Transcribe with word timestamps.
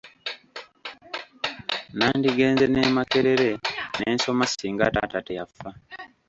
Nandigenze 1.97 2.65
n'e 2.69 2.83
Makerere 2.95 3.51
ne 3.97 4.05
nsoma 4.15 4.45
ssinga 4.49 4.85
taata 4.93 5.19
teyafa! 5.27 5.69